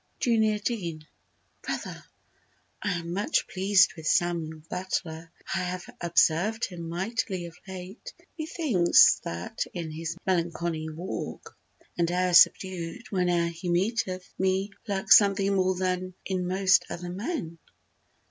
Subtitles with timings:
[0.19, 1.05] JUNIOR DEAN:
[1.61, 2.03] Brother,
[2.81, 9.19] I am much pleased with Samuel Butler, I have observed him mightily of late; Methinks
[9.25, 11.55] that in his melancholy walk
[11.99, 17.59] And air subdued when'er he meeteth me Lurks something more than in most other men.